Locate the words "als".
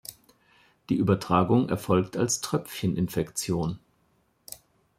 2.17-2.41